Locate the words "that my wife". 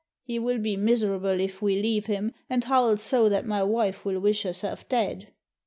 3.29-4.03